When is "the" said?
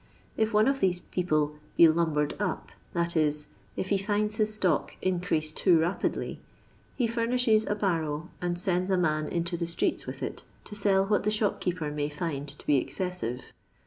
9.57-9.67, 11.21-11.29